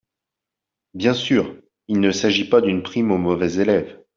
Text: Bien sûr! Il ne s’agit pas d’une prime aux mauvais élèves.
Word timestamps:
Bien 0.95 1.13
sûr! 1.13 1.55
Il 1.87 1.99
ne 1.99 2.09
s’agit 2.11 2.49
pas 2.49 2.59
d’une 2.61 2.81
prime 2.81 3.11
aux 3.11 3.19
mauvais 3.19 3.57
élèves. 3.59 4.03